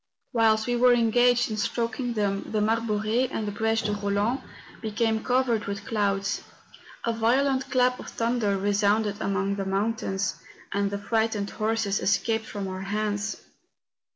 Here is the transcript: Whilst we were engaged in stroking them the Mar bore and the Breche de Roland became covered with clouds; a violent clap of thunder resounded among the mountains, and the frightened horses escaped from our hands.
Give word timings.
Whilst 0.33 0.65
we 0.65 0.75
were 0.75 0.93
engaged 0.95 1.51
in 1.51 1.57
stroking 1.57 2.13
them 2.13 2.51
the 2.51 2.59
Mar 2.59 2.81
bore 2.81 3.05
and 3.05 3.47
the 3.47 3.51
Breche 3.51 3.83
de 3.85 3.91
Roland 3.93 4.41
became 4.81 5.23
covered 5.23 5.65
with 5.65 5.85
clouds; 5.85 6.41
a 7.05 7.13
violent 7.13 7.69
clap 7.69 7.99
of 7.99 8.07
thunder 8.09 8.57
resounded 8.57 9.21
among 9.21 9.57
the 9.57 9.65
mountains, 9.65 10.37
and 10.71 10.89
the 10.89 10.97
frightened 10.97 11.51
horses 11.51 11.99
escaped 11.99 12.47
from 12.47 12.67
our 12.67 12.81
hands. 12.81 13.41